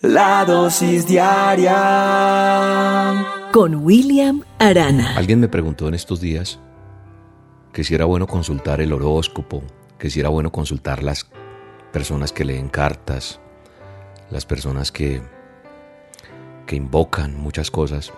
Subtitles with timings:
[0.00, 1.74] La dosis diaria
[3.50, 5.16] con William Arana.
[5.16, 6.60] Alguien me preguntó en estos días
[7.72, 9.64] que si era bueno consultar el horóscopo,
[9.98, 11.26] que si era bueno consultar las
[11.90, 13.40] personas que leen cartas,
[14.30, 15.20] las personas que,
[16.64, 18.12] que invocan muchas cosas.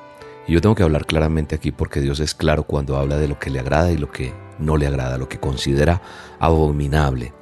[0.46, 3.38] Y yo tengo que hablar claramente aquí porque Dios es claro cuando habla de lo
[3.38, 6.02] que le agrada y lo que no le agrada, lo que considera
[6.40, 7.32] abominable.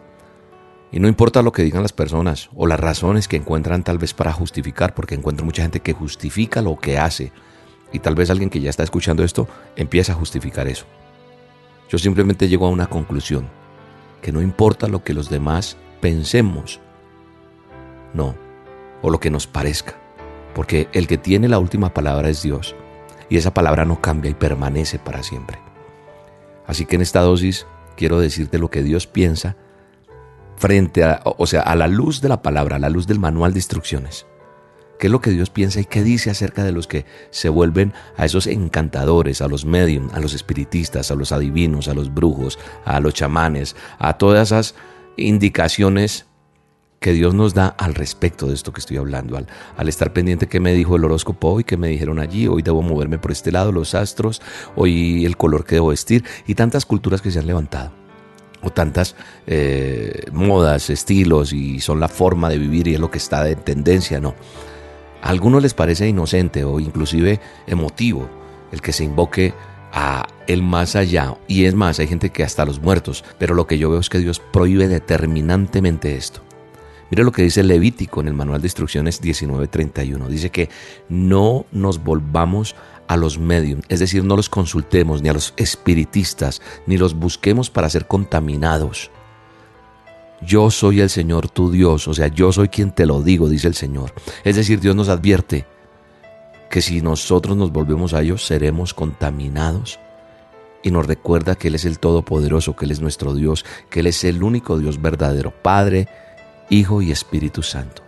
[0.91, 4.15] Y no importa lo que digan las personas o las razones que encuentran tal vez
[4.15, 7.33] para justificar, porque encuentro mucha gente que justifica lo que hace.
[7.93, 10.87] Y tal vez alguien que ya está escuchando esto empieza a justificar eso.
[11.91, 13.49] Yo simplemente llego a una conclusión,
[14.23, 16.81] que no importa lo que los demás pensemos,
[18.15, 18.35] no,
[19.03, 19.95] o lo que nos parezca,
[20.55, 22.75] porque el que tiene la última palabra es Dios,
[23.31, 25.59] y esa palabra no cambia y permanece para siempre.
[26.67, 27.67] Así que en esta dosis
[27.97, 29.57] quiero decirte lo que Dios piensa
[30.59, 33.53] frente a, o sea, a la luz de la palabra, a la luz del manual
[33.53, 34.27] de instrucciones.
[34.99, 37.93] ¿Qué es lo que Dios piensa y qué dice acerca de los que se vuelven
[38.17, 42.59] a esos encantadores, a los medium, a los espiritistas, a los adivinos, a los brujos,
[42.85, 44.75] a los chamanes, a todas esas
[45.17, 46.27] indicaciones
[46.99, 50.49] que Dios nos da al respecto de esto que estoy hablando, al, al estar pendiente
[50.49, 53.53] que me dijo el horóscopo hoy, que me dijeron allí, hoy debo moverme por este
[53.53, 54.43] lado, los astros,
[54.75, 58.08] hoy el color que debo vestir y tantas culturas que se han levantado
[58.63, 59.15] o tantas
[59.47, 63.57] eh, modas, estilos y son la forma de vivir y es lo que está de
[63.57, 64.35] tendencia, no.
[65.23, 68.29] A algunos les parece inocente o inclusive emotivo
[68.73, 69.55] el que se invoque
[69.93, 71.37] a el más allá.
[71.47, 74.09] Y es más, hay gente que hasta los muertos, pero lo que yo veo es
[74.09, 76.43] que Dios prohíbe determinantemente esto.
[77.11, 80.29] Mira lo que dice Levítico en el manual de instrucciones 1931.
[80.29, 80.69] Dice que
[81.09, 82.77] no nos volvamos
[83.09, 87.71] a los medios, es decir, no los consultemos ni a los espiritistas, ni los busquemos
[87.71, 89.11] para ser contaminados.
[90.41, 93.67] Yo soy el Señor tu Dios, o sea, yo soy quien te lo digo, dice
[93.67, 94.13] el Señor.
[94.45, 95.67] Es decir, Dios nos advierte
[96.71, 99.99] que si nosotros nos volvemos a ellos, seremos contaminados.
[100.83, 104.07] Y nos recuerda que Él es el Todopoderoso, que Él es nuestro Dios, que Él
[104.07, 106.09] es el único Dios verdadero, Padre,
[106.71, 108.08] Hijo y Espíritu Santo.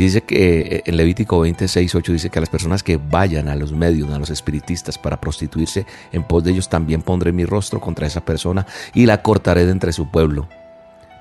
[0.00, 3.54] Dice que eh, en Levítico 26, 8 dice que a las personas que vayan a
[3.54, 7.80] los medios, a los espiritistas para prostituirse, en pos de ellos también pondré mi rostro
[7.80, 10.48] contra esa persona y la cortaré de entre su pueblo.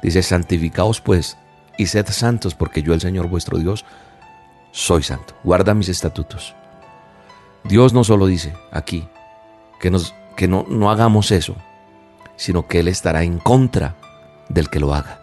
[0.02, 1.38] Dice, santificaos pues
[1.78, 3.84] y sed santos porque yo el Señor vuestro Dios
[4.72, 5.36] soy santo.
[5.44, 6.56] Guarda mis estatutos.
[7.66, 9.06] Dios no solo dice aquí
[9.82, 11.58] que, nos, que no, no hagamos eso,
[12.38, 13.98] sino que Él estará en contra
[14.48, 15.22] del que lo haga.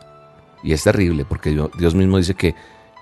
[0.63, 2.55] Y es terrible porque Dios mismo dice que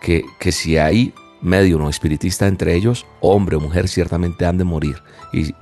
[0.05, 5.03] que, si hay medio no espiritista entre ellos, hombre o mujer, ciertamente han de morir.
[5.33, 5.55] Y,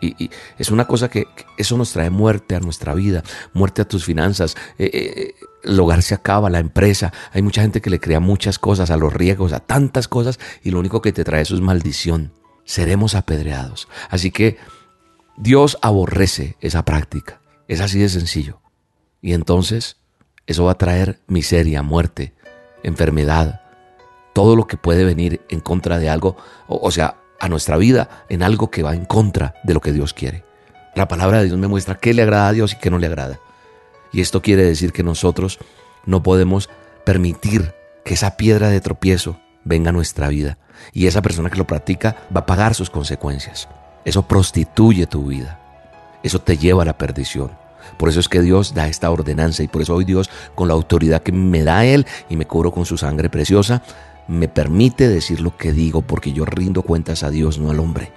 [0.59, 1.27] es una cosa que,
[1.57, 3.23] eso nos trae muerte a nuestra vida,
[3.53, 4.57] muerte a tus finanzas.
[4.79, 7.13] Eh, eh, el hogar se acaba, la empresa.
[7.33, 10.73] Hay mucha gente que le crea muchas cosas, a los riesgos, a tantas cosas, y
[10.73, 12.33] lo único que te trae eso es maldición.
[12.65, 13.89] Seremos apedreados.
[14.11, 14.59] Así que
[15.37, 17.41] Dios aborrece esa práctica.
[17.69, 18.61] Es así de sencillo.
[19.21, 19.99] Y entonces
[20.47, 22.35] eso va a traer miseria, muerte,
[22.83, 23.62] enfermedad,
[24.33, 28.43] todo lo que puede venir en contra de algo, o, sea, a nuestra vida en
[28.43, 30.45] algo que va en contra de lo que Dios quiere.
[30.95, 33.07] La palabra de Dios me muestra qué le agrada a Dios y qué no le
[33.07, 33.41] agrada.
[34.13, 35.59] Y esto quiere decir que nosotros
[36.05, 36.69] no podemos
[37.05, 40.59] permitir que esa piedra de tropiezo venga a nuestra vida.
[40.93, 43.69] Y esa persona que lo practica va a pagar sus consecuencias.
[44.05, 45.61] Eso prostituye tu vida.
[46.23, 47.53] Eso te lleva a la perdición.
[47.97, 50.75] Por eso es que Dios da esta ordenanza y por eso hoy Dios, con la
[50.75, 53.83] autoridad que me da Él y me cubro con su sangre preciosa,
[54.29, 58.13] me permite decir lo que digo porque yo rindo cuentas a Dios, no al hombre.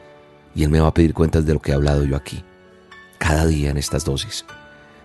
[0.54, 2.44] Y Él me va a pedir cuentas de lo que he hablado yo aquí,
[3.18, 4.46] cada día en estas dosis.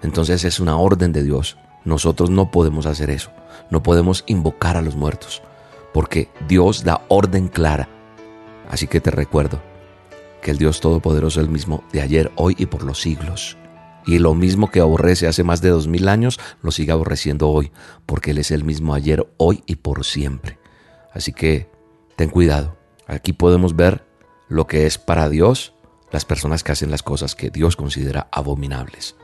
[0.03, 1.57] Entonces es una orden de Dios.
[1.85, 3.31] Nosotros no podemos hacer eso.
[3.71, 5.43] No podemos invocar a los muertos,
[5.93, 7.89] porque Dios da orden clara.
[8.71, 9.61] Así que te recuerdo
[10.41, 13.57] que el Dios Todopoderoso es el mismo de ayer, hoy y por los siglos.
[14.07, 17.73] Y lo mismo que aborrece hace más de dos mil años, lo sigue aborreciendo hoy,
[18.07, 20.60] porque Él es el mismo ayer, hoy y por siempre.
[21.13, 21.71] Así que
[22.17, 22.77] ten cuidado.
[23.07, 24.07] Aquí podemos ver
[24.49, 25.75] lo que es para Dios
[26.13, 29.17] las personas que hacen las cosas que Dios considera abominables.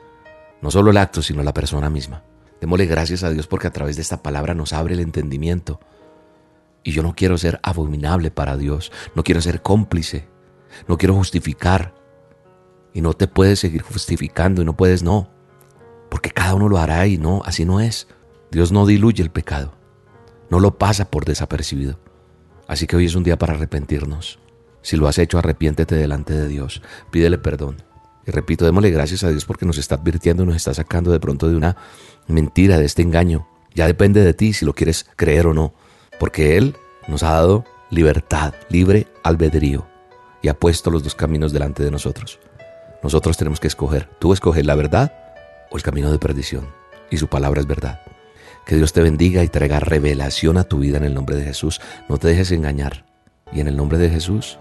[0.63, 2.23] No solo el acto, sino la persona misma.
[2.61, 5.81] Démosle gracias a Dios porque a través de esta palabra nos abre el entendimiento.
[6.83, 10.29] Y yo no quiero ser abominable para Dios, no quiero ser cómplice,
[10.87, 11.95] no quiero justificar.
[12.95, 15.29] Y no te puedes seguir justificando y no puedes no,
[16.09, 18.09] porque cada uno lo hará y no, así no es.
[18.51, 19.76] Dios no diluye el pecado
[20.51, 21.99] no lo pasa por desapercibido.
[22.69, 24.39] Así que hoy es un día para arrepentirnos.
[24.83, 27.83] Si lo has hecho, arrepiéntete delante de Dios, pídele perdón.
[28.27, 31.49] Y repito, démosle gracias a Dios porque nos está advirtiendo, nos está sacando de pronto
[31.49, 31.77] de una
[32.27, 33.47] mentira, de este engaño.
[33.75, 35.75] Ya depende de ti si lo quieres creer o no,
[36.19, 36.77] porque Él
[37.09, 39.87] nos ha dado libertad, libre albedrío
[40.43, 42.39] y ha puesto los dos caminos delante de nosotros.
[43.03, 44.09] Nosotros tenemos que escoger.
[44.19, 45.13] Tú escoges la verdad
[45.71, 46.67] o el camino de perdición.
[47.11, 48.01] Y su palabra es verdad.
[48.67, 51.81] Que Dios te bendiga y traiga revelación a tu vida en el nombre de Jesús.
[52.09, 53.05] No te dejes engañar.
[53.53, 54.59] Y en el nombre de Jesús,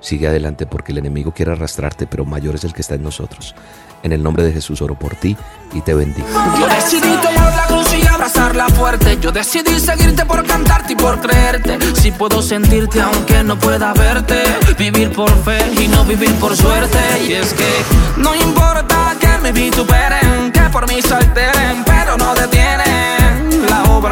[0.00, 3.54] sigue adelante porque el enemigo quiere arrastrarte, pero mayor es el que está en nosotros.
[4.02, 5.34] En el nombre de Jesús oro por ti
[5.72, 6.28] y te bendigo.
[6.60, 9.16] Yo decidí tomar la cruz y abrazarla fuerte.
[9.18, 11.78] Yo decidí seguirte por cantarte y por creerte.
[11.94, 14.42] Si puedo sentirte aunque no pueda verte.
[14.78, 16.98] Vivir por fe y no vivir por suerte.
[17.26, 17.70] Y es que
[18.18, 22.87] no importa que me vituperen, que por mí se alteren, pero no detienen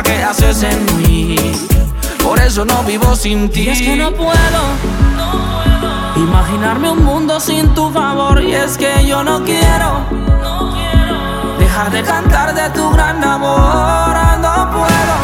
[0.06, 1.36] que haces en mí.
[2.22, 3.68] Por eso no vivo sin ti.
[3.68, 4.62] Es que no puedo,
[6.16, 8.42] imaginarme un mundo sin tu favor.
[8.42, 10.00] Y es que yo no quiero,
[11.58, 14.16] dejar de cantar de tu gran amor.
[14.40, 15.16] No puedo,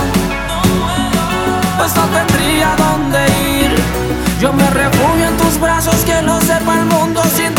[1.78, 3.20] pues no tendría dónde
[3.61, 3.75] ir.
[4.40, 7.23] Yo me refugio en tus brazos, que lo sepa el mundo.
[7.37, 7.51] Sin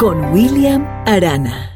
[0.00, 1.69] Con William Arana.